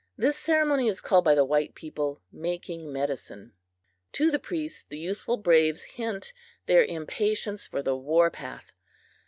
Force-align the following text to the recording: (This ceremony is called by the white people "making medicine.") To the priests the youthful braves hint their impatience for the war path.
(This 0.17 0.35
ceremony 0.35 0.87
is 0.87 0.99
called 0.99 1.23
by 1.23 1.35
the 1.35 1.45
white 1.45 1.75
people 1.75 2.23
"making 2.31 2.91
medicine.") 2.91 3.53
To 4.13 4.31
the 4.31 4.39
priests 4.39 4.83
the 4.89 4.97
youthful 4.97 5.37
braves 5.37 5.83
hint 5.83 6.33
their 6.65 6.83
impatience 6.83 7.67
for 7.67 7.83
the 7.83 7.95
war 7.95 8.31
path. 8.31 8.71